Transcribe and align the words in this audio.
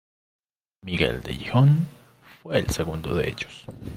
Miguel 0.81 1.21
de 1.21 1.35
Gijón 1.35 1.87
fue 2.41 2.57
el 2.57 2.71
segundo 2.71 3.13
de 3.13 3.29
ellos. 3.29 3.65